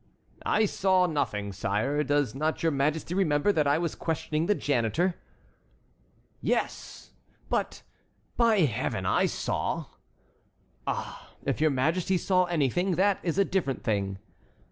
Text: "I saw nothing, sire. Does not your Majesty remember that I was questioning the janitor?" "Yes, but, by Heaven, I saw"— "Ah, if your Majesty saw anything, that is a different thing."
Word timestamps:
"I 0.47 0.65
saw 0.65 1.05
nothing, 1.05 1.51
sire. 1.53 2.03
Does 2.03 2.33
not 2.33 2.63
your 2.63 2.71
Majesty 2.71 3.13
remember 3.13 3.51
that 3.51 3.67
I 3.67 3.77
was 3.77 3.93
questioning 3.93 4.47
the 4.47 4.55
janitor?" 4.55 5.13
"Yes, 6.41 7.11
but, 7.49 7.83
by 8.35 8.61
Heaven, 8.61 9.05
I 9.05 9.27
saw"— 9.27 9.85
"Ah, 10.87 11.29
if 11.43 11.61
your 11.61 11.69
Majesty 11.69 12.17
saw 12.17 12.45
anything, 12.45 12.95
that 12.95 13.19
is 13.21 13.37
a 13.37 13.45
different 13.45 13.83
thing." 13.83 14.17